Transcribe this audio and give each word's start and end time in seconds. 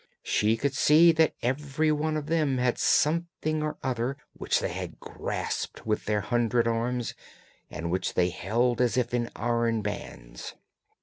She 0.23 0.57
could 0.57 0.73
see 0.73 1.11
that 1.11 1.35
every 1.43 1.91
one 1.91 2.17
of 2.17 2.25
them 2.25 2.57
had 2.57 2.79
something 2.79 3.61
or 3.61 3.77
other, 3.83 4.17
which 4.33 4.59
they 4.59 4.73
had 4.73 4.99
grasped 4.99 5.85
with 5.85 6.05
their 6.05 6.21
hundred 6.21 6.67
arms, 6.67 7.13
and 7.69 7.91
which 7.91 8.15
they 8.15 8.29
held 8.31 8.81
as 8.81 8.97
if 8.97 9.13
in 9.13 9.29
iron 9.35 9.83
bands. 9.83 10.55